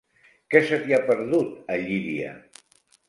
[0.53, 2.33] Què se t'hi ha perdut, a Llíria?